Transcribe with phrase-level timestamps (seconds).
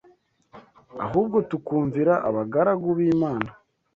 [1.05, 3.49] ahubwo tukumvira abagaragu b’Imana